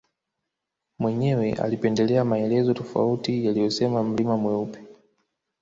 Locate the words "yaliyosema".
3.45-4.03